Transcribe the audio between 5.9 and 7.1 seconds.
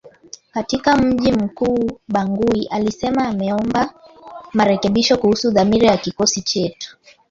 ya kikosi chetu